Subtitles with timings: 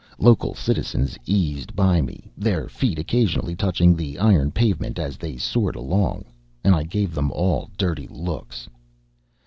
[0.17, 5.75] Local citizens eased by me, their feet occasionally touching the iron pavement as they soared
[5.75, 6.25] along,
[6.63, 8.67] and I gave them all dirty looks.